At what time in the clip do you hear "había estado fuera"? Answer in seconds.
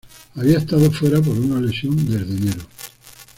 0.33-1.21